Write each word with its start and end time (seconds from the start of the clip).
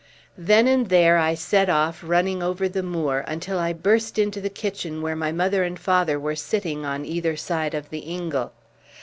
Then 0.39 0.67
and 0.67 0.89
there 0.89 1.19
I 1.19 1.35
set 1.35 1.69
off 1.69 2.01
running 2.03 2.41
over 2.41 2.67
the 2.67 2.81
moor, 2.81 3.23
until 3.27 3.59
I 3.59 3.71
burst 3.71 4.17
into 4.17 4.41
the 4.41 4.49
kitchen 4.49 5.03
where 5.03 5.15
my 5.15 5.31
mother 5.31 5.63
and 5.63 5.77
father 5.77 6.19
were 6.19 6.35
sitting 6.35 6.83
on 6.85 7.05
either 7.05 7.35
side 7.37 7.75
of 7.75 7.91
the 7.91 7.99
ingle. 7.99 8.51